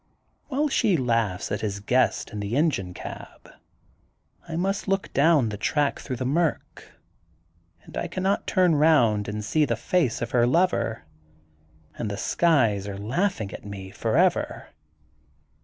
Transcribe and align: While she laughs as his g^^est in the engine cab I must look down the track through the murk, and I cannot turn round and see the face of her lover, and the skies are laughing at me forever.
While 0.47 0.67
she 0.67 0.97
laughs 0.97 1.51
as 1.51 1.61
his 1.61 1.79
g^^est 1.79 2.33
in 2.33 2.39
the 2.39 2.55
engine 2.55 2.91
cab 2.91 3.47
I 4.49 4.55
must 4.55 4.87
look 4.87 5.13
down 5.13 5.49
the 5.49 5.57
track 5.57 5.99
through 5.99 6.15
the 6.15 6.25
murk, 6.25 6.93
and 7.83 7.95
I 7.95 8.07
cannot 8.07 8.47
turn 8.47 8.73
round 8.73 9.27
and 9.27 9.45
see 9.45 9.63
the 9.63 9.75
face 9.75 10.19
of 10.19 10.31
her 10.31 10.47
lover, 10.47 11.03
and 11.99 12.09
the 12.09 12.17
skies 12.17 12.87
are 12.87 12.97
laughing 12.97 13.53
at 13.53 13.63
me 13.63 13.91
forever. 13.91 14.69